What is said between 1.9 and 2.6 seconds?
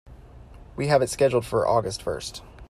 first.